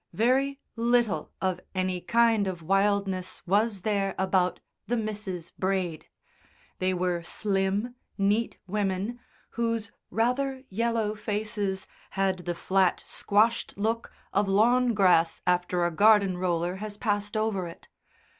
Very 0.13 0.59
little 0.75 1.31
of 1.43 1.59
any 1.75 2.01
kind 2.01 2.47
of 2.47 2.63
wildness 2.63 3.43
was 3.45 3.81
there 3.81 4.15
about 4.17 4.59
the 4.87 4.97
Misses 4.97 5.51
Braid. 5.51 6.07
They 6.79 6.91
were 6.91 7.21
slim, 7.21 7.93
neat 8.17 8.57
women, 8.65 9.19
whose 9.51 9.91
rather 10.09 10.63
yellow 10.69 11.13
faces 11.13 11.85
had 12.17 12.39
the 12.47 12.55
flat, 12.55 13.03
squashed 13.05 13.75
look 13.77 14.11
of 14.33 14.47
lawn 14.49 14.95
grass 14.95 15.43
after 15.45 15.85
a 15.85 15.91
garden 15.91 16.35
roller 16.35 16.77
has 16.77 16.97
passed 16.97 17.37
over 17.37 17.67
it. 17.67 17.87